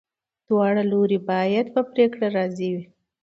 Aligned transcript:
دواړه 0.47 0.83
لوري 0.91 1.19
باید 1.29 1.65
په 1.75 1.81
پریکړه 1.91 2.27
راضي 2.37 2.69
وي. 2.75 2.85